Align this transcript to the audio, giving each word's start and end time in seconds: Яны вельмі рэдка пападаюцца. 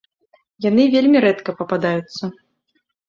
Яны 0.69 0.83
вельмі 0.95 1.21
рэдка 1.25 1.57
пападаюцца. 1.63 2.23